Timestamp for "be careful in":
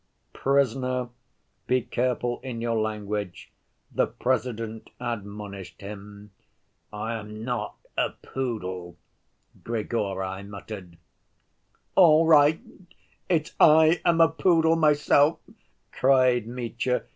1.67-2.59